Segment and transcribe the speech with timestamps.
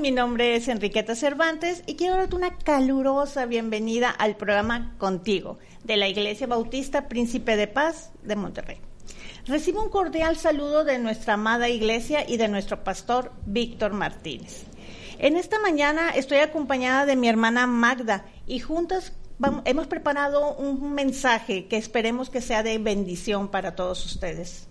[0.00, 5.96] Mi nombre es Enriqueta Cervantes y quiero darte una calurosa bienvenida al programa Contigo de
[5.98, 8.78] la Iglesia Bautista Príncipe de Paz de Monterrey.
[9.46, 14.64] Recibo un cordial saludo de nuestra amada iglesia y de nuestro pastor Víctor Martínez.
[15.18, 19.12] En esta mañana estoy acompañada de mi hermana Magda y juntas
[19.66, 24.68] hemos preparado un mensaje que esperemos que sea de bendición para todos ustedes.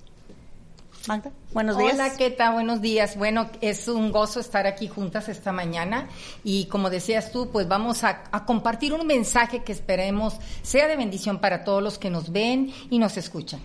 [1.07, 1.93] Magda, buenos días.
[1.95, 2.53] Hola, ¿qué tal?
[2.53, 3.17] Buenos días.
[3.17, 6.07] Bueno, es un gozo estar aquí juntas esta mañana
[6.43, 11.39] y como decías tú, pues vamos a, compartir un mensaje que esperemos sea de bendición
[11.39, 13.61] para todos los que nos ven y nos escuchan.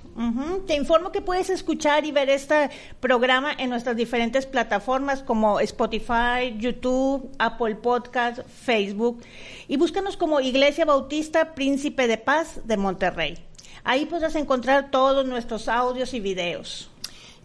[0.67, 2.71] Te informo que puedes escuchar y ver este
[3.01, 9.23] programa en nuestras diferentes plataformas como Spotify, YouTube, Apple Podcast, Facebook
[9.69, 13.39] y búscanos como Iglesia Bautista Príncipe de Paz de Monterrey.
[13.85, 16.91] Ahí podrás encontrar todos nuestros audios y videos.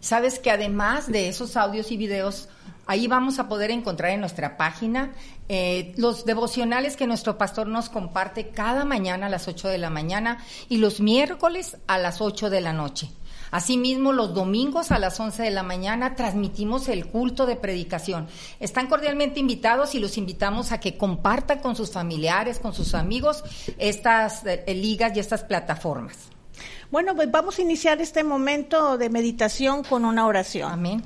[0.02, 2.48] Sabes que además de esos audios y videos,
[2.86, 5.12] ahí vamos a poder encontrar en nuestra página
[5.48, 9.90] eh, los devocionales que nuestro pastor nos comparte cada mañana a las 8 de la
[9.90, 13.12] mañana y los miércoles a las 8 de la noche.
[13.52, 18.26] Asimismo, los domingos a las 11 de la mañana transmitimos el culto de predicación.
[18.58, 23.44] Están cordialmente invitados y los invitamos a que compartan con sus familiares, con sus amigos,
[23.78, 26.31] estas eh, ligas y estas plataformas.
[26.92, 30.70] Bueno, pues vamos a iniciar este momento de meditación con una oración.
[30.70, 31.02] Amén.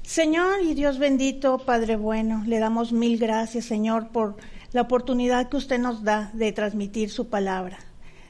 [0.00, 4.38] Señor y Dios bendito, Padre bueno, le damos mil gracias, Señor, por
[4.72, 7.80] la oportunidad que usted nos da de transmitir su palabra.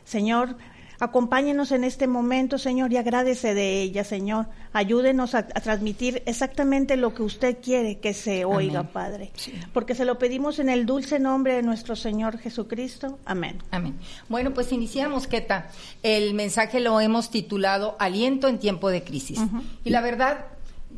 [0.03, 0.56] Señor,
[1.00, 4.47] Acompáñenos en este momento, Señor, y agradece de ella, Señor.
[4.72, 9.33] Ayúdenos a, transmitir exactamente lo que usted quiere que se oiga, Padre.
[9.72, 13.19] Porque se lo pedimos en el dulce nombre de nuestro Señor Jesucristo.
[13.25, 13.62] Amén.
[13.71, 13.99] Amén.
[14.28, 15.71] Bueno, pues iniciamos, Keta.
[16.03, 19.41] El mensaje lo hemos titulado Aliento en tiempo de crisis.
[19.84, 20.44] Y la verdad,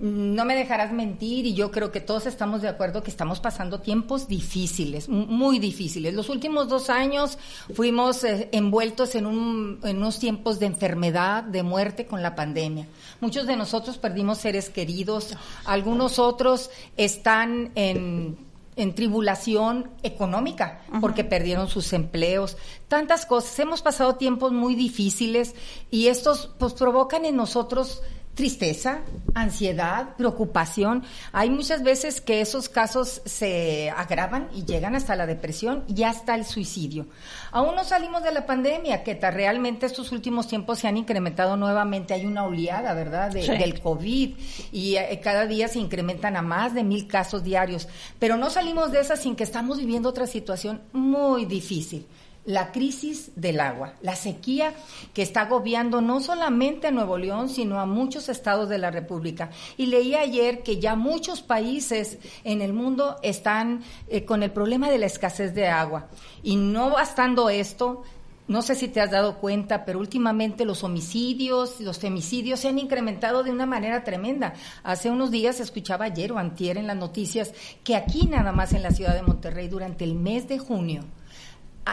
[0.03, 3.81] no me dejarás mentir y yo creo que todos estamos de acuerdo que estamos pasando
[3.81, 6.13] tiempos difíciles, muy difíciles.
[6.13, 7.39] Los últimos dos años
[7.73, 12.89] fuimos eh, envueltos en, unos tiempos de enfermedad, de muerte con la pandemia.
[13.21, 15.37] Muchos de nosotros perdimos seres queridos,
[15.67, 22.57] algunos otros están en tribulación económica porque perdieron sus empleos,
[22.89, 23.57] tantas cosas.
[23.61, 25.55] Hemos pasado tiempos muy difíciles
[25.93, 28.03] y estos pues provocan en nosotros
[28.35, 29.01] tristeza,
[29.35, 31.05] ansiedad, preocupación.
[31.33, 36.35] Hay muchas veces que esos casos se agravan y llegan hasta la depresión y hasta
[36.35, 37.07] el suicidio.
[37.51, 42.15] Aún no salimos de la pandemia, que realmente estos últimos tiempos se han incrementado nuevamente.
[42.15, 44.37] Hay una oleada, ¿verdad?, del COVID
[44.73, 47.89] y eh, cada día se incrementan a más de mil casos diarios.
[48.19, 52.07] Pero no salimos de esa sin que estamos viviendo otra situación muy difícil
[52.45, 54.75] la crisis del agua, la sequía
[55.15, 59.51] que está agobiando no solamente a Nuevo León, sino a muchos estados de la República.
[59.77, 64.91] Y leí ayer que ya muchos países en el mundo están eh, con el problema
[64.91, 66.09] de la escasez de agua.
[66.43, 68.03] Y no bastando esto,
[68.49, 72.79] no sé si te has dado cuenta, pero últimamente los homicidios, los femicidios se han
[72.81, 74.55] incrementado de una manera tremenda.
[74.83, 77.55] Hace unos días escuchaba ayer o antier en las noticias
[77.85, 81.05] que aquí nada más en la ciudad de Monterrey durante el mes de junio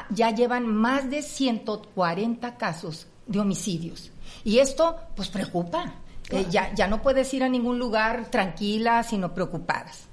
[0.10, 4.12] ya llevan más de 140 casos de homicidios.
[4.44, 5.94] Y esto, pues, preocupa.
[6.30, 10.10] Eh, ya, ya no puedes ir a ningún lugar tranquila, sino preocupadas.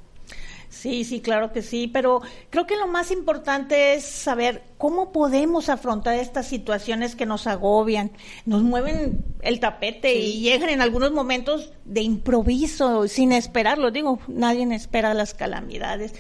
[0.69, 2.21] Sí, sí, claro que sí, pero
[2.51, 8.11] creo que lo más importante es saber cómo podemos afrontar estas situaciones que nos agobian,
[8.45, 13.91] nos mueven el tapete y llegan en algunos momentos de improviso, sin esperarlo.
[13.91, 16.15] Digo, nadie espera las calamidades.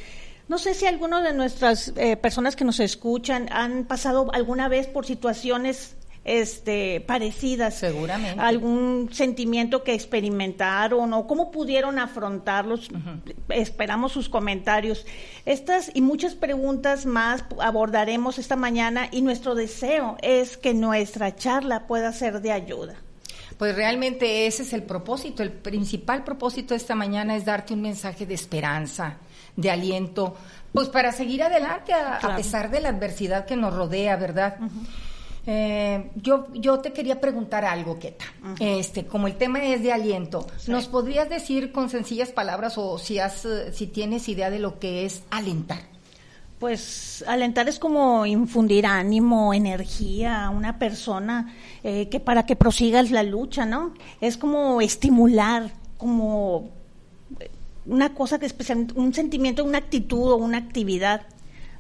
[0.48, 4.86] No sé si alguno de nuestras eh, personas que nos escuchan han pasado alguna vez
[4.86, 5.96] por situaciones
[6.26, 7.74] este, parecidas.
[7.74, 8.40] Seguramente.
[8.40, 12.90] Algún sentimiento que experimentaron o cómo pudieron afrontarlos.
[13.48, 15.06] Esperamos sus comentarios.
[15.46, 21.86] Estas y muchas preguntas más abordaremos esta mañana y nuestro deseo es que nuestra charla
[21.86, 22.96] pueda ser de ayuda.
[23.56, 27.80] Pues realmente ese es el propósito, el principal propósito de esta mañana es darte un
[27.80, 29.16] mensaje de esperanza,
[29.56, 30.36] de aliento,
[30.72, 34.56] pues para seguir adelante a, pesar de la adversidad que nos rodea, ¿verdad?
[35.46, 38.24] Eh, yo, yo te quería preguntar algo, Keta.
[38.58, 43.18] Este, como el tema es de aliento, ¿nos podrías decir con sencillas palabras o si
[43.18, 45.78] has, eh, si tienes idea de lo que es alentar?
[46.58, 51.54] Pues alentar es como infundir ánimo, energía a una persona
[51.84, 53.94] eh, que para que prosigas la lucha, ¿no?
[54.20, 56.70] Es como estimular, como
[57.86, 58.54] una cosa que es
[58.94, 61.22] un sentimiento, una actitud o una actividad.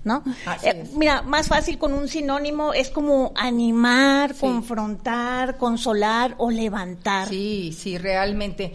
[0.06, 0.22] ¿No?
[0.62, 7.28] Eh, mira, más fácil con un sinónimo es como animar, confrontar, consolar o levantar.
[7.28, 8.72] Sí, sí, realmente.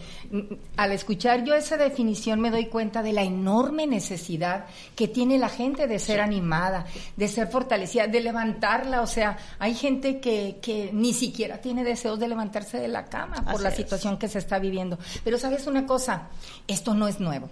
[0.76, 5.48] Al escuchar yo esa definición me doy cuenta de la enorme necesidad que tiene la
[5.48, 6.84] gente de ser animada,
[7.16, 9.00] de ser fortalecida, de levantarla.
[9.00, 13.42] O sea, hay gente que, que ni siquiera tiene deseos de levantarse de la cama
[13.50, 14.98] por la situación que se está viviendo.
[15.24, 16.28] Pero sabes una cosa,
[16.68, 17.48] esto no es nuevo.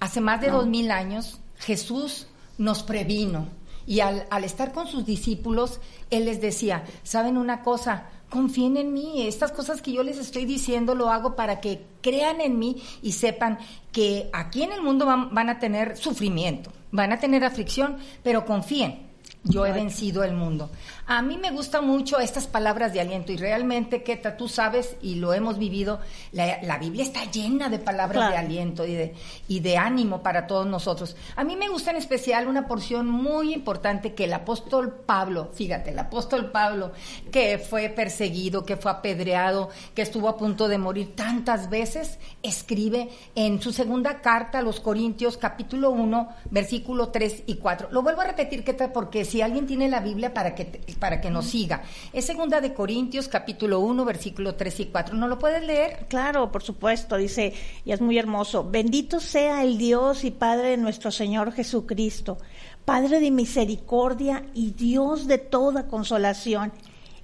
[0.00, 2.26] Hace más de dos mil años Jesús
[2.58, 3.48] nos previno
[3.86, 8.08] y al, al estar con sus discípulos, Él les decía, ¿saben una cosa?
[8.32, 9.26] confíen en mí.
[9.26, 13.12] Estas cosas que yo les estoy diciendo lo hago para que crean en mí y
[13.12, 13.58] sepan
[13.92, 18.46] que aquí en el mundo van, van, a tener sufrimiento, van a tener aflicción, pero
[18.46, 19.11] confíen.
[19.44, 20.70] Yo he vencido el mundo.
[21.06, 25.16] A mí me gustan mucho estas palabras de aliento y realmente, Keta, tú sabes y
[25.16, 25.98] lo hemos vivido,
[26.30, 29.14] la, Biblia está llena de palabras de aliento y de,
[29.48, 31.16] y de ánimo para todos nosotros.
[31.34, 35.90] A mí me gusta en especial una porción muy importante que el apóstol Pablo, fíjate,
[35.90, 36.92] el apóstol Pablo,
[37.32, 43.10] que fue perseguido, que fue apedreado, que estuvo a punto de morir tantas veces, escribe
[43.34, 47.88] en su segunda carta a los Corintios, capítulo 1, versículo 3 y 4.
[47.90, 50.66] Lo vuelvo a repetir, Keta, porque si alguien tiene la Biblia para que
[50.98, 51.84] para que nos siga.
[52.12, 55.16] Es segunda de Corintios, capítulo 1, versículo 3 y 4.
[55.16, 56.04] ¿No lo puedes leer?
[56.06, 57.54] Claro, por supuesto, dice,
[57.86, 62.36] y es muy hermoso, bendito sea el Dios y Padre de nuestro Señor Jesucristo,
[62.84, 66.70] Padre de misericordia y Dios de toda consolación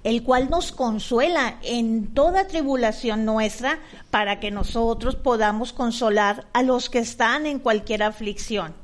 [0.03, 3.81] el cual nos consuela en toda tribulación nuestra,
[4.11, 8.75] para que nosotros podamos consolar a los que están en cualquier aflicción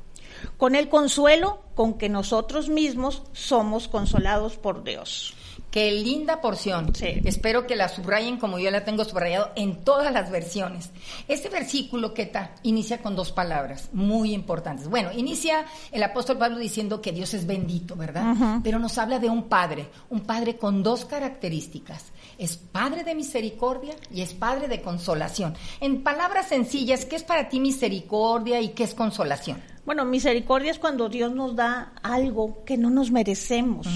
[0.57, 5.35] con el consuelo con que nosotros mismos somos consolados por Dios.
[5.75, 6.93] Qué linda porción.
[7.01, 10.89] Espero que la subrayen como yo la tengo subrayado en todas las versiones.
[11.27, 12.51] Este versículo, tal?
[12.63, 14.87] inicia con dos palabras muy importantes.
[14.87, 18.61] Bueno, inicia el apóstol Pablo diciendo que Dios es bendito, ¿verdad?
[18.63, 22.05] Pero nos habla de un padre, un padre con dos características.
[22.37, 25.55] Es padre de misericordia y es padre de consolación.
[25.81, 29.74] En palabras sencillas, ¿qué es para ti misericordia y qué es consolación?
[29.85, 33.87] Bueno, misericordia es cuando Dios nos da algo que no nos merecemos,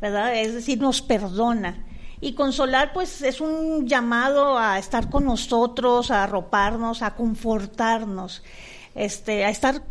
[0.00, 0.34] ¿verdad?
[0.34, 1.84] Es decir, nos perdona.
[2.20, 8.42] Y consolar, pues, es un llamado a estar con nosotros, a arroparnos, a confortarnos,
[8.96, 9.82] este, a estar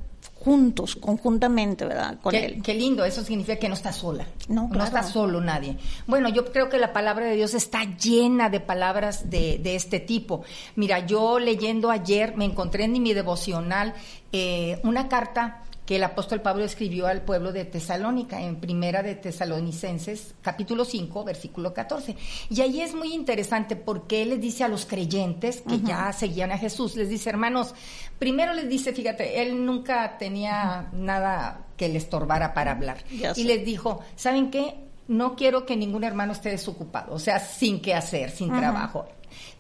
[0.48, 2.20] juntos, conjuntamente, ¿verdad?
[2.22, 2.62] Con qué, él.
[2.64, 4.26] Qué lindo, eso significa que no está sola.
[4.48, 5.76] No, no está solo nadie.
[6.06, 10.00] Bueno, yo creo que la palabra de Dios está llena de palabras de, de este
[10.00, 10.46] tipo.
[10.78, 13.94] Mira, yo leyendo ayer me encontré en mi devocional
[14.32, 19.16] eh, una carta que el apóstol Pablo escribió al pueblo de Tesalónica, en Primera de
[19.16, 22.14] Tesalonicenses, capítulo 5, versículo 14.
[22.50, 26.52] Y ahí es muy interesante porque él les dice a los creyentes que ya seguían
[26.52, 27.74] a Jesús, les dice, hermanos,
[28.20, 32.98] primero les dice, fíjate, él nunca tenía nada que le estorbara para hablar.
[33.38, 34.87] Y les dijo, ¿saben qué?
[35.08, 39.08] No quiero que ningún hermano esté desocupado, o sea, sin qué hacer, sin trabajo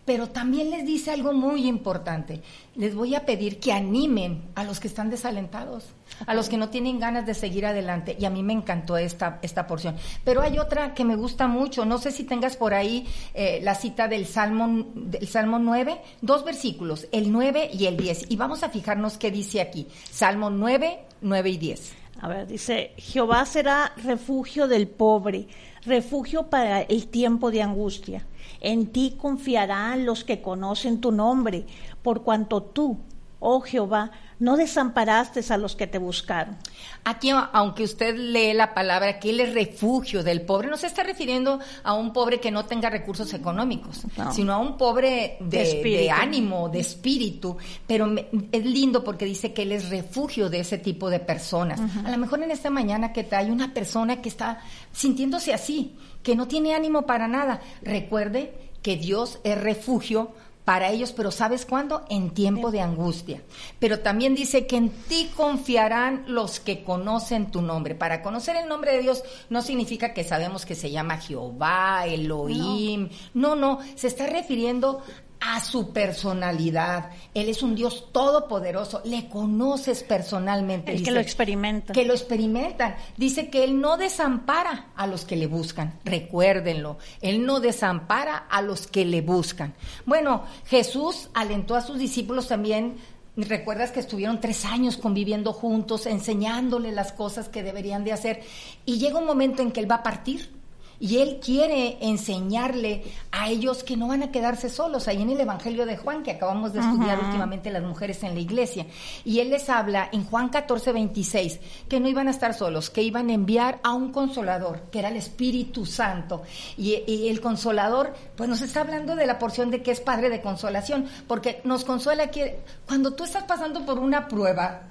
[0.07, 2.42] pero también les dice algo muy importante.
[2.75, 5.83] Les voy a pedir que animen a los que están desalentados,
[6.25, 8.16] a los que no tienen ganas de seguir adelante.
[8.18, 9.97] Y a mí me encantó esta, esta porción.
[10.23, 11.83] Pero hay otra que me gusta mucho.
[11.83, 16.45] No sé si tengas por ahí eh, la cita del Salmo, del Salmo 9, dos
[16.45, 18.27] versículos, el 9 y el 10.
[18.31, 19.89] Y vamos a fijarnos qué dice aquí.
[20.09, 21.92] Salmo 9, 9 y 10.
[22.19, 25.47] A ver, dice, Jehová será refugio del pobre,
[25.86, 28.26] refugio para el tiempo de angustia.
[28.59, 31.66] En ti confiarán los que conocen tu nombre,
[32.02, 32.97] por cuanto tú,
[33.40, 36.57] oh Jehová, no desamparaste a los que te buscaron.
[37.03, 41.03] Aquí, aunque usted lee la palabra, que él es refugio del pobre, no se está
[41.03, 46.69] refiriendo a un pobre que no tenga recursos económicos, sino a un pobre de, ánimo,
[46.69, 47.57] de espíritu.
[47.85, 48.13] Pero
[48.51, 51.79] es lindo porque dice que él es refugio de ese tipo de personas.
[52.06, 54.59] A lo mejor en esta mañana que hay una persona que está
[54.91, 57.61] sintiéndose así, que no tiene ánimo para nada.
[57.81, 60.31] Recuerde que Dios es refugio
[60.68, 62.04] para ellos, pero ¿sabes cuándo?
[62.09, 63.42] En tiempo de angustia.
[63.80, 67.95] Pero también dice que en ti confiarán los que conocen tu nombre.
[67.95, 73.07] Para conocer el nombre de Dios no significa que sabemos que se llama Jehová, Elohim.
[73.33, 75.02] No, no, se está refiriendo
[75.39, 77.11] a su personalidad.
[77.33, 80.91] Él es un Dios todopoderoso, le conoces personalmente.
[80.91, 81.94] El que lo experimenta.
[81.94, 82.95] Que lo experimentan.
[83.17, 85.99] Dice que Él no desampara a los que le buscan.
[86.03, 89.73] Recuérdenlo, Él no desampara a los que le buscan.
[90.06, 92.97] Bueno, Jesús alentó a sus discípulos también.
[93.35, 98.41] Recuerdas que estuvieron tres años conviviendo juntos, enseñándole las cosas que deberían de hacer.
[98.83, 100.56] Y llega un momento en que Él va a partir
[100.99, 105.07] Y Él quiere enseñarle a ellos que no van a quedarse solos.
[105.07, 108.39] Ahí en el Evangelio de Juan, que acabamos de estudiar últimamente las mujeres en la
[108.39, 108.87] iglesia.
[109.23, 113.04] Y Él les habla en Juan 14, 26, que no iban a estar solos, que
[113.04, 116.42] iban a enviar a un consolador, que era el Espíritu Santo.
[116.77, 120.30] Y, y el consolador, pues nos está hablando de la porción de que es Padre
[120.30, 124.81] de consolación, porque nos consuela que cuando tú estás pasando por una prueba,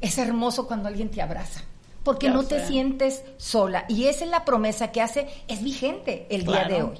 [0.00, 1.62] es hermoso cuando alguien te abraza
[2.04, 3.84] porque no te sientes sola.
[3.88, 6.98] Y esa es la promesa que hace, es vigente el día de hoy.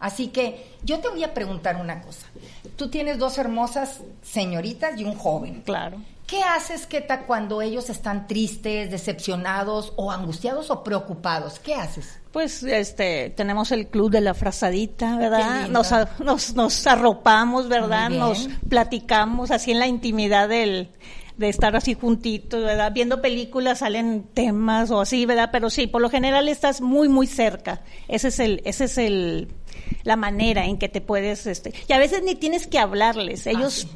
[0.00, 2.26] Así que yo te voy a preguntar una cosa.
[2.76, 5.62] Tú tienes dos hermosas señoritas y un joven.
[5.64, 5.98] Claro.
[6.26, 11.58] ¿Qué haces, Keta, cuando ellos están tristes, decepcionados o angustiados o preocupados?
[11.58, 12.18] ¿Qué haces?
[12.32, 15.68] Pues este, tenemos el club de la frazadita, ¿verdad?
[15.68, 18.08] Nos, nos, nos arropamos, ¿verdad?
[18.08, 20.90] Nos platicamos así en la intimidad del,
[21.36, 22.92] de estar así juntitos, ¿verdad?
[22.92, 25.50] Viendo películas salen temas o así, ¿verdad?
[25.52, 27.82] Pero sí, por lo general estás muy, muy cerca.
[28.08, 29.48] Ese es el, ese es el,
[30.04, 33.88] la manera en que te puedes, este, y a veces ni tienes que hablarles, ellos,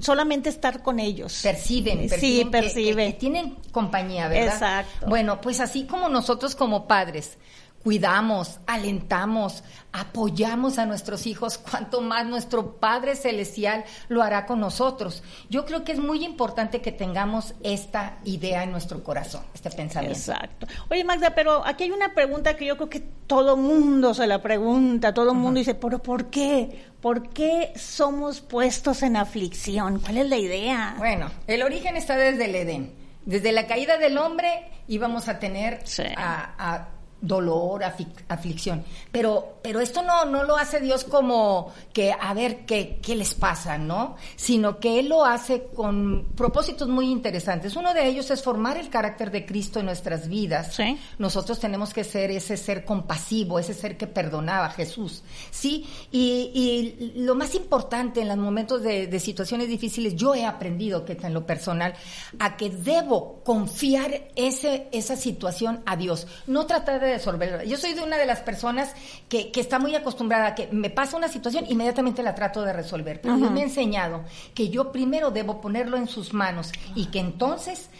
[0.00, 1.40] solamente estar con ellos.
[1.42, 3.18] Perciben, perciben sí, perciben.
[3.18, 4.54] tienen compañía, ¿verdad?
[4.54, 5.06] Exacto.
[5.08, 7.38] Bueno, pues así como nosotros como padres,
[7.82, 15.22] cuidamos, alentamos, apoyamos a nuestros hijos, cuanto más nuestro Padre Celestial lo hará con nosotros.
[15.48, 20.18] Yo creo que es muy importante que tengamos esta idea en nuestro corazón, este pensamiento.
[20.18, 20.66] Exacto.
[20.90, 24.42] Oye, Magda, pero aquí hay una pregunta que yo creo que todo mundo se la
[24.42, 26.84] pregunta, todo el mundo dice, pero ¿por qué?
[27.00, 30.00] ¿Por qué somos puestos en aflicción?
[30.00, 30.94] ¿Cuál es la idea?
[30.98, 32.92] Bueno, el origen está desde el Edén.
[33.24, 35.82] Desde la caída del hombre íbamos a tener
[36.16, 36.88] a
[37.20, 37.82] dolor,
[38.28, 38.84] aflicción.
[39.12, 43.34] Pero, pero esto no, no lo hace Dios como que a ver qué, qué les
[43.34, 44.16] pasa, ¿no?
[44.36, 47.76] Sino que Él lo hace con propósitos muy interesantes.
[47.76, 50.78] Uno de ellos es formar el carácter de Cristo en nuestras vidas.
[51.18, 55.22] Nosotros tenemos que ser ese ser compasivo, ese ser que perdonaba Jesús.
[55.50, 60.44] Sí, y, y lo más importante en los momentos de, de, situaciones difíciles, yo he
[60.44, 61.94] aprendido que en lo personal,
[62.38, 66.26] a que debo confiar ese, esa situación a Dios.
[66.46, 67.62] No tratar de resolverlo.
[67.64, 68.94] Yo soy de una de las personas
[69.28, 72.72] que, que, está muy acostumbrada a que me pasa una situación, inmediatamente la trato de
[72.72, 73.20] resolver.
[73.20, 74.24] Pero me ha enseñado
[74.54, 77.90] que yo primero debo ponerlo en sus manos y que entonces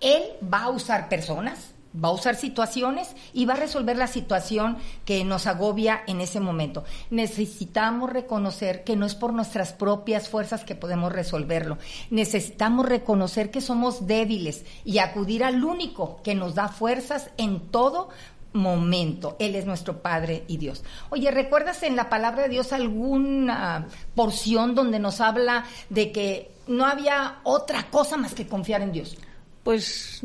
[0.00, 4.78] él va a usar personas, va a usar situaciones y va a resolver la situación
[5.04, 6.84] que nos agobia en ese momento.
[7.10, 11.78] Necesitamos reconocer que no es por nuestras propias fuerzas que podemos resolverlo.
[12.10, 18.08] Necesitamos reconocer que somos débiles y acudir al único que nos da fuerzas en todo
[18.54, 19.36] momento.
[19.38, 20.82] Él es nuestro Padre y Dios.
[21.10, 26.86] Oye, ¿recuerdas en la palabra de Dios alguna porción donde nos habla de que no
[26.86, 29.18] había otra cosa más que confiar en Dios?
[29.64, 30.20] Pues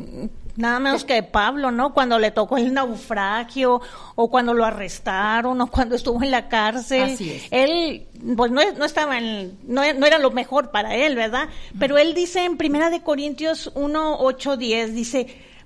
[0.57, 1.93] nada menos que Pablo, ¿no?
[1.93, 3.81] Cuando le tocó el naufragio
[4.15, 7.13] o cuando lo arrestaron o cuando estuvo en la cárcel.
[7.13, 7.48] Así es.
[7.50, 8.05] Él,
[8.36, 11.48] pues no, no estaba en, no, no, era lo mejor para él, ¿verdad?
[11.79, 15.48] Pero él dice en Primera de Corintios 1, 8, 10, dice,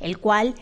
[0.00, 0.54] el cual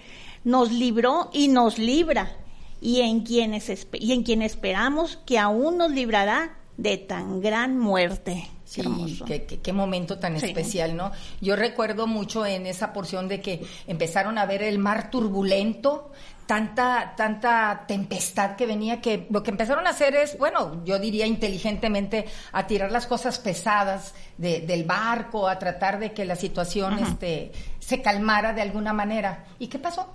[0.44, 2.36] nos libró y nos libra,
[2.80, 8.48] y en quienes, y en quien esperamos que aún nos librará de tan gran muerte.
[8.64, 8.82] Sí,
[9.26, 11.10] qué, qué, momento tan especial, ¿no?
[11.40, 16.12] Yo recuerdo mucho en esa porción de que empezaron a ver el mar turbulento,
[16.48, 21.26] tanta, tanta tempestad que venía, que lo que empezaron a hacer es, bueno, yo diría
[21.26, 27.52] inteligentemente, a tirar las cosas pesadas del barco, a tratar de que la situación este,
[27.80, 29.44] se calmara de alguna manera.
[29.58, 30.08] ¿Y qué pasó?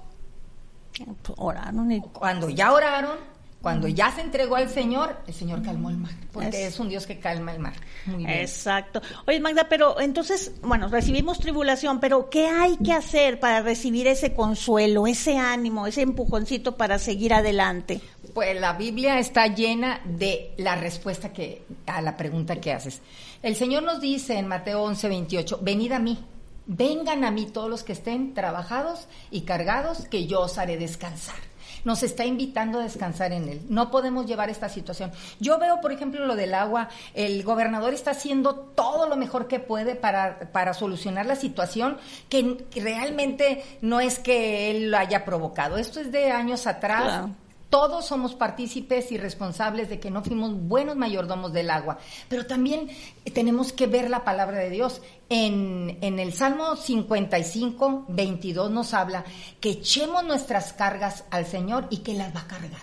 [1.37, 1.91] Oraron.
[1.91, 2.01] Y...
[2.01, 3.19] Cuando ya oraron,
[3.63, 7.07] cuando ya se entregó al Señor, el Señor calmó el mar, porque es, un Dios
[7.07, 7.71] que calma el mar.
[8.05, 8.29] Muy bien.
[8.29, 9.01] Exacto.
[9.25, 14.33] Oye, Magda, pero entonces, bueno, recibimos tribulación, pero ¿qué hay que hacer para recibir ese
[14.33, 18.01] consuelo, ese ánimo, ese empujoncito para seguir adelante?
[18.33, 22.99] Pues la Biblia está llena de la respuesta que a la pregunta que haces.
[23.41, 26.19] El Señor nos dice en Mateo 11, 28, venid a mí,
[26.65, 31.52] vengan a mí todos los que estén trabajados y cargados, que yo os haré descansar
[31.83, 33.61] nos está invitando a descansar en él.
[33.69, 35.11] No podemos llevar esta situación.
[35.39, 36.89] Yo veo, por ejemplo, lo del agua.
[37.13, 41.97] El gobernador está haciendo todo lo mejor que puede para, para solucionar la situación,
[42.29, 45.77] que realmente no es que él lo haya provocado.
[45.77, 47.29] Esto es de años atrás.
[47.73, 51.97] Todos somos partícipes y responsables de que no fuimos buenos mayordomos del agua,
[52.29, 52.87] pero también
[53.33, 55.01] tenemos que ver la palabra de Dios.
[55.27, 59.25] En, en el Salmo 55, 22 nos habla
[59.59, 62.81] que echemos nuestras cargas al Señor y que las va a cargar.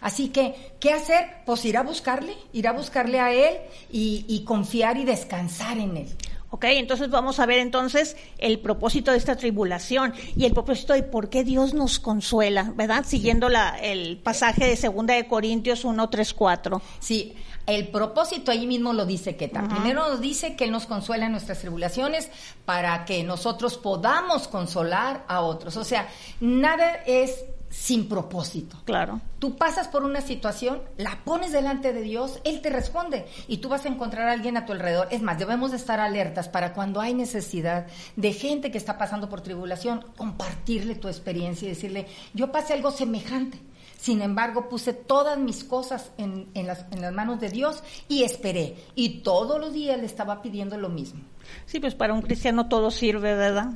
[0.00, 1.44] Así que, ¿qué hacer?
[1.46, 3.58] Pues ir a buscarle, ir a buscarle a Él
[3.92, 6.08] y, y confiar y descansar en Él.
[6.54, 11.02] Ok, entonces vamos a ver entonces el propósito de esta tribulación y el propósito de
[11.02, 13.06] por qué Dios nos consuela, ¿verdad?
[13.06, 16.82] Siguiendo la, el pasaje de Segunda de Corintios 1, 3, 4.
[17.00, 19.66] Sí, el propósito ahí mismo lo dice Keta.
[19.66, 22.28] Primero nos dice que Él nos consuela en nuestras tribulaciones
[22.66, 25.78] para que nosotros podamos consolar a otros.
[25.78, 26.06] O sea,
[26.40, 28.76] nada es sin propósito.
[28.84, 29.20] Claro.
[29.38, 33.70] Tú pasas por una situación, la pones delante de Dios, Él te responde y tú
[33.70, 35.08] vas a encontrar a alguien a tu alrededor.
[35.10, 39.40] Es más, debemos estar alertas para cuando hay necesidad de gente que está pasando por
[39.40, 43.58] tribulación, compartirle tu experiencia y decirle, yo pasé algo semejante.
[43.98, 48.24] Sin embargo, puse todas mis cosas en, en, las, en las manos de Dios y
[48.24, 48.76] esperé.
[48.96, 51.22] Y todos los días le estaba pidiendo lo mismo.
[51.66, 53.70] Sí, pues para un cristiano todo sirve, ¿verdad?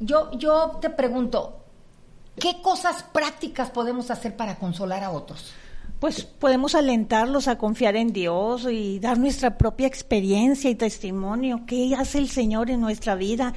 [0.00, 1.61] Yo, yo te pregunto,
[2.38, 5.52] ¿Qué cosas prácticas podemos hacer para consolar a otros?
[6.00, 11.62] Pues podemos alentarlos a confiar en Dios y dar nuestra propia experiencia y testimonio.
[11.66, 13.52] ¿Qué hace el Señor en nuestra vida?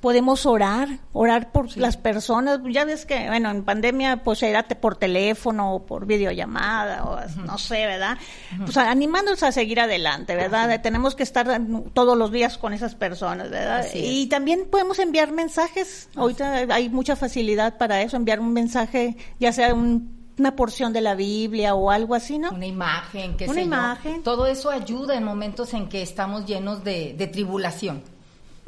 [0.00, 2.60] Podemos orar, orar por las personas.
[2.70, 7.58] Ya ves que, bueno, en pandemia pues era por teléfono o por videollamada o no
[7.58, 8.16] sé, ¿verdad?
[8.64, 10.80] Pues animándonos a seguir adelante, ¿verdad?
[10.80, 11.60] Tenemos que estar
[11.92, 13.86] todos los días con esas personas, ¿verdad?
[13.94, 16.08] Y también podemos enviar mensajes.
[16.16, 21.14] Ahorita hay mucha facilidad para eso, enviar un mensaje, ya sea una porción de la
[21.14, 22.50] Biblia o algo así, ¿no?
[22.50, 24.22] Una imagen, que Una imagen.
[24.22, 28.02] Todo eso ayuda en momentos en que estamos llenos de, de tribulación.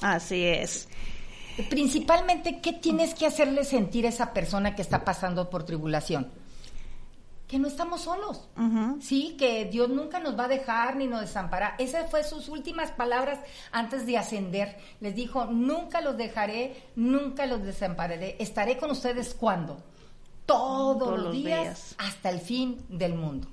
[0.02, 0.88] Así es.
[1.68, 6.30] Principalmente, ¿qué tienes que hacerle sentir a esa persona que está pasando por tribulación?
[7.46, 8.48] Que no estamos solos,
[9.02, 11.74] sí, que Dios nunca nos va a dejar ni nos desamparar.
[11.78, 13.40] Esas fue sus últimas palabras
[13.72, 14.78] antes de ascender.
[15.00, 18.36] Les dijo, nunca los dejaré, nunca los desampararé.
[18.38, 19.82] Estaré con ustedes cuando?
[20.46, 23.48] Todos, los, días, hasta el fin del mundo.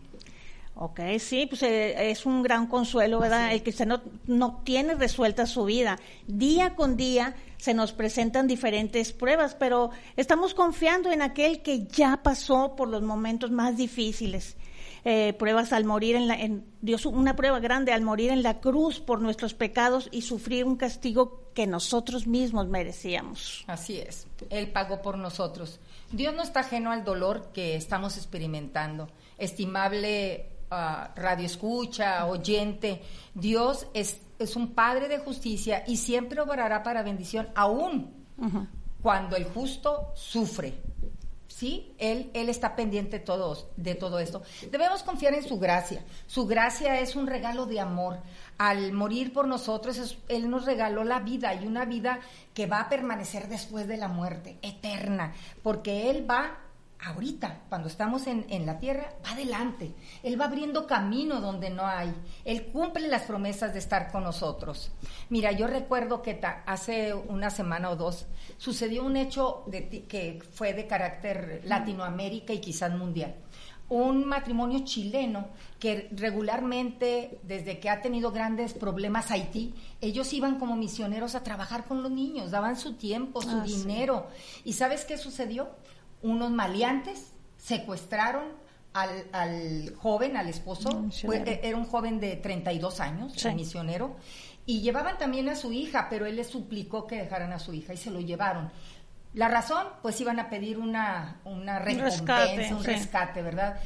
[0.82, 3.52] Ok, sí, pues eh, es un gran consuelo, ¿verdad?
[3.52, 6.00] El que no, no tiene resuelta su vida.
[6.26, 12.24] Día con día se nos presentan diferentes pruebas, pero estamos confiando en aquel que ya
[12.24, 14.56] pasó por los momentos más difíciles.
[15.04, 18.62] Eh, pruebas al morir en la, en Dios, una prueba grande al morir en la
[18.62, 23.66] cruz por nuestros pecados y sufrir un castigo que nosotros mismos merecíamos.
[23.68, 25.82] Así es, Él pagó por nosotros.
[26.12, 29.10] Dios no está ajeno al dolor que estamos experimentando.
[29.38, 33.02] Estimable uh, radio escucha, oyente,
[33.34, 38.20] Dios es, es, un Padre de justicia y siempre obrará para bendición, aún
[39.02, 40.74] cuando el justo sufre.
[41.48, 41.94] ¿Sí?
[41.98, 44.44] Él, él está pendiente todos, de todo esto.
[44.72, 46.06] Debemos confiar en su gracia.
[46.26, 48.20] Su gracia es un regalo de amor.
[48.58, 52.22] Al morir por nosotros, Él nos regaló la vida y una vida
[52.54, 56.60] que va a permanecer después de la muerte, eterna, porque Él va
[57.06, 59.94] ahorita, cuando estamos en, en, la tierra, va adelante.
[60.22, 62.14] Él va abriendo camino donde no hay.
[62.44, 64.92] Él cumple las promesas de estar con nosotros.
[65.30, 70.74] Mira, yo recuerdo que hace una semana o dos sucedió un hecho de, que fue
[70.74, 73.36] de carácter Latinoamérica y quizás mundial.
[73.88, 75.48] Un matrimonio chileno
[75.80, 81.86] que regularmente, desde que ha tenido grandes problemas Haití, ellos iban como misioneros a trabajar
[81.86, 84.28] con los niños, daban su tiempo, su ah, dinero.
[84.64, 85.70] ¿Y sabes qué sucedió?
[86.22, 88.44] Unos maleantes secuestraron
[88.94, 94.16] al, al joven, al esposo, e, era un joven de 32 años, misionero,
[94.66, 97.94] y llevaban también a su hija, pero él les suplicó que dejaran a su hija
[97.94, 98.72] y se lo llevaron.
[99.34, 103.80] La razón, pues iban a pedir una, una recompensa, un rescate, ¿verdad?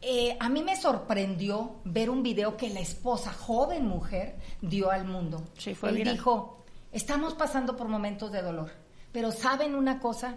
[0.00, 5.04] Eh, a mí me sorprendió ver un video que la esposa, joven mujer, dio al
[5.04, 5.44] mundo.
[5.56, 8.72] Sí, fue Él dijo, estamos pasando por momentos de dolor,
[9.12, 10.36] pero ¿saben una cosa?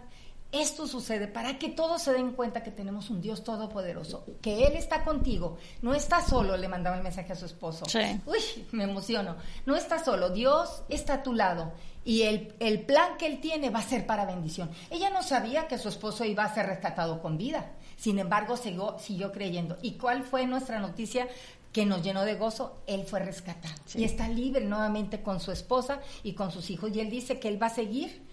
[0.56, 4.78] Esto sucede para que todos se den cuenta que tenemos un Dios todopoderoso, que Él
[4.78, 7.86] está contigo, no está solo, le mandaba el mensaje a su esposo.
[8.26, 8.39] Uy,
[8.72, 9.36] me emociono.
[9.65, 11.74] No está solo, Dios está a tu lado
[12.06, 14.72] y el, el, plan que Él tiene va a ser para bendición.
[14.89, 18.96] Ella no sabía que su esposo iba a ser rescatado con vida, sin embargo siguió,
[18.98, 19.78] siguió creyendo.
[19.82, 21.28] ¿Y cuál fue nuestra noticia?
[21.74, 26.00] que nos llenó de gozo, él fue rescatado y está libre nuevamente con su esposa
[26.24, 26.89] y con sus hijos.
[26.96, 28.24] Y él dice que él va a seguir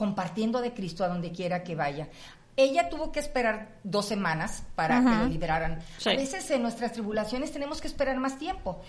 [0.00, 2.08] compartiendo de Cristo a donde quiera que vaya.
[2.56, 5.78] Ella tuvo que esperar dos semanas para que lo liberaran.
[6.06, 8.80] A veces en nuestras tribulaciones tenemos que esperar más tiempo.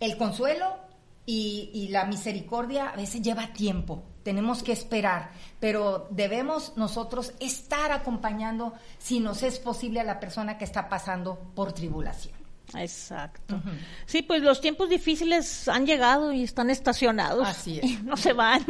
[0.00, 0.76] El consuelo
[1.24, 4.02] y, la misericordia a veces lleva tiempo.
[4.24, 10.58] tenemos que esperar, pero debemos nosotros estar acompañando, si nos es posible, a la persona
[10.58, 12.45] que está pasando por tribulación.
[12.74, 13.60] Exacto.
[14.06, 17.46] Sí, pues los tiempos difíciles han llegado y están estacionados.
[17.46, 18.02] Así es.
[18.04, 18.64] No se van,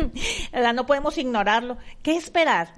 [0.75, 1.77] no podemos ignorarlo.
[2.03, 2.69] ¿Qué esperar?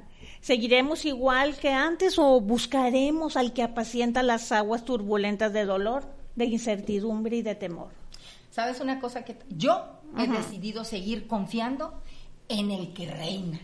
[0.41, 6.05] ¿Seguiremos igual que antes o buscaremos al que apacienta las aguas turbulentas de dolor,
[6.37, 7.91] de incertidumbre y de temor?
[8.51, 12.01] ¿Sabes una cosa que yo he decidido seguir confiando
[12.49, 13.61] en el que reina?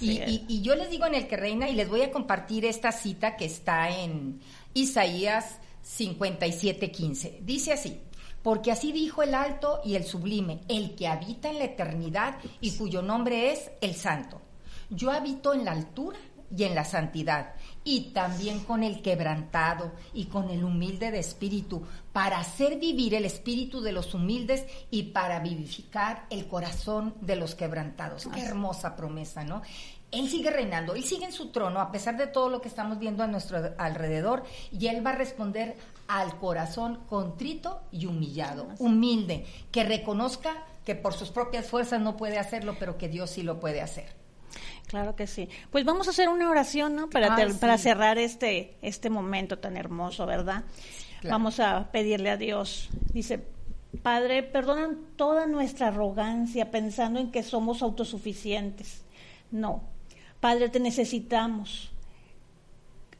[0.00, 2.92] Y, y, yo les digo en el que reina y les voy a compartir esta
[2.92, 4.40] cita que está en
[4.72, 5.58] Isaías
[5.96, 7.40] 57:15.
[7.42, 8.00] Dice así,
[8.42, 12.72] porque así dijo el alto y el sublime, el que habita en la eternidad y
[12.72, 14.40] cuyo nombre es el santo.
[14.88, 16.18] Yo habito en la altura
[16.56, 21.82] y en la santidad, y también con el quebrantado y con el humilde de espíritu,
[22.12, 27.54] para hacer vivir el espíritu de los humildes y para vivificar el corazón de los
[27.54, 28.28] quebrantados.
[28.34, 29.62] Qué hermosa promesa, ¿no?
[30.12, 32.98] Él sigue reinando, Él sigue en su trono a pesar de todo lo que estamos
[32.98, 34.42] viendo a nuestro alrededor
[34.72, 35.76] y Él va a responder
[36.08, 42.38] al corazón contrito y humillado, humilde, que reconozca que por sus propias fuerzas no puede
[42.38, 44.06] hacerlo, pero que Dios sí lo puede hacer.
[44.88, 45.48] Claro que sí.
[45.70, 47.08] Pues vamos a hacer una oración, ¿no?
[47.08, 50.64] Para, para cerrar este, este momento tan hermoso, ¿verdad?
[51.22, 52.88] Vamos a pedirle a Dios.
[53.12, 53.46] Dice,
[54.02, 59.04] Padre, perdona toda nuestra arrogancia pensando en que somos autosuficientes.
[59.52, 59.84] No,
[60.40, 61.90] Padre, te necesitamos.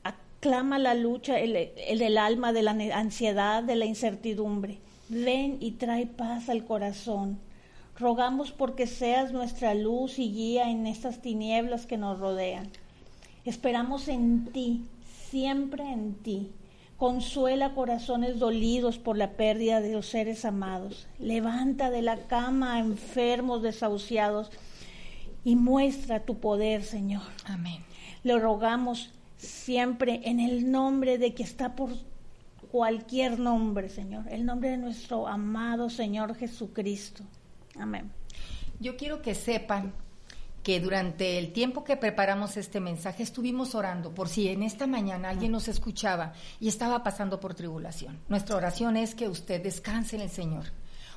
[0.03, 4.79] Aclama la lucha, el, el del alma, de la ansiedad, de la incertidumbre.
[5.11, 7.39] Ven y trae paz al corazón.
[7.99, 12.71] Rogamos porque seas nuestra luz y guía en estas tinieblas que nos rodean.
[13.45, 14.87] Esperamos en ti,
[15.29, 16.51] siempre en ti.
[16.97, 21.07] Consuela corazones dolidos por la pérdida de los seres amados.
[21.19, 24.51] Levanta de la cama a enfermos desahuciados
[25.45, 27.23] y muestra tu poder, Señor.
[27.45, 27.85] Amén.
[28.23, 31.91] Lo rogamos siempre en el nombre de que está por
[32.71, 37.25] cualquier nombre, Señor, el nombre de nuestro amado Señor Jesucristo.
[37.79, 38.11] Amén.
[38.79, 39.93] Yo quiero que sepan
[40.63, 45.31] que durante el tiempo que preparamos este mensaje estuvimos orando por si en esta mañana
[45.31, 48.19] alguien nos escuchaba y estaba pasando por tribulación.
[48.29, 50.65] Nuestra oración es que usted descanse en el Señor.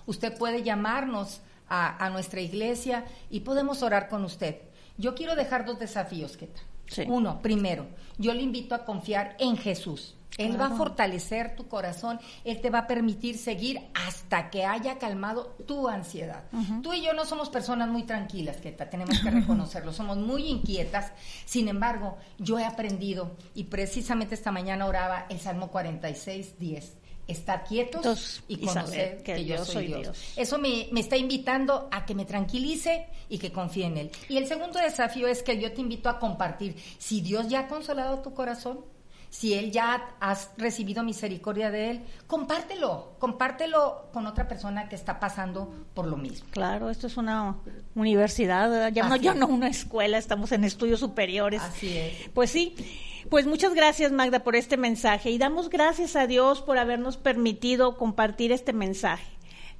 [0.06, 1.42] Usted puede llamarnos
[1.74, 4.58] a, nuestra iglesia y podemos orar con usted.
[4.98, 6.62] Yo quiero dejar dos desafíos, Keta.
[7.08, 10.16] Uno, primero, yo le invito a confiar en Jesús.
[10.38, 14.98] Él va a fortalecer tu corazón, Él te va a permitir seguir hasta que haya
[14.98, 16.46] calmado tu ansiedad.
[16.82, 21.12] Tú y yo no somos personas muy tranquilas, Keta, tenemos que reconocerlo, somos muy inquietas.
[21.46, 27.64] Sin embargo, yo he aprendido y precisamente esta mañana oraba el Salmo 46, 10 estar
[27.64, 30.34] quietos y conocer que, yo soy Dios.
[30.36, 34.12] Eso me, me, está invitando a que me tranquilice y que confíe en Él.
[34.30, 36.76] Y el segundo desafío es que yo te invito a compartir.
[36.98, 38.80] Si Dios ya ha consolado tu corazón,
[39.34, 45.20] si Él ya has recibido misericordia de Él, compártelo, compártelo con otra persona que está
[45.20, 46.48] pasando por lo mismo.
[46.52, 47.56] Claro, esto es una
[47.96, 51.64] universidad, ya, no, ya no una escuela, estamos en estudios superiores.
[51.64, 52.30] Así es.
[52.32, 52.76] Pues sí.
[53.30, 57.98] Pues muchas gracias Magda por este mensaje y damos gracias a Dios por habernos permitido
[57.98, 59.26] compartir este mensaje.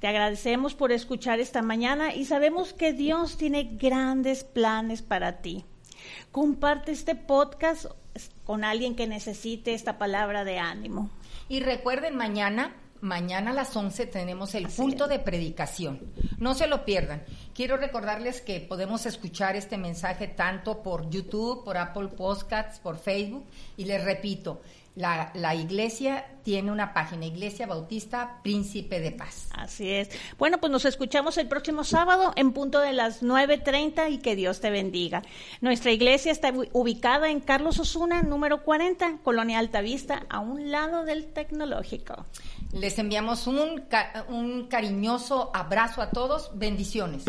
[0.00, 5.64] Te agradecemos por escuchar esta mañana y sabemos que Dios tiene grandes planes para ti.
[6.32, 7.86] Comparte este podcast
[8.44, 11.10] con alguien que necesite esta palabra de ánimo.
[11.48, 16.00] Y recuerden, mañana mañana a las 11 tenemos el culto de predicación.
[16.38, 17.22] No se lo pierdan.
[17.54, 23.44] Quiero recordarles que podemos escuchar este mensaje tanto por YouTube, por Apple Podcasts, por Facebook.
[23.76, 24.62] Y les repito,
[24.96, 29.48] la, la, iglesia tiene una página, Iglesia Bautista Príncipe de Paz.
[29.52, 30.10] Así es.
[30.38, 34.60] Bueno, pues nos escuchamos el próximo sábado en punto de las 9.30 y que Dios
[34.60, 35.22] te bendiga.
[35.60, 41.26] Nuestra iglesia está ubicada en Carlos Osuna, número 40, Colonia Altavista, a un lado del
[41.32, 42.26] tecnológico.
[42.72, 43.84] Les enviamos un,
[44.28, 46.50] un cariñoso abrazo a todos.
[46.54, 47.24] Bendiciones.